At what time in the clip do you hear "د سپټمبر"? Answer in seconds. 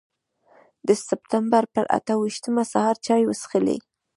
0.87-1.63